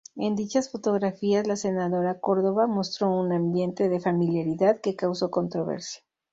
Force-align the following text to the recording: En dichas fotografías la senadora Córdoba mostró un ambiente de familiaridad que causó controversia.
En 0.15 0.35
dichas 0.35 0.71
fotografías 0.71 1.45
la 1.45 1.55
senadora 1.55 2.19
Córdoba 2.19 2.65
mostró 2.65 3.11
un 3.11 3.31
ambiente 3.33 3.87
de 3.87 3.99
familiaridad 3.99 4.81
que 4.81 4.95
causó 4.95 5.29
controversia. 5.29 6.01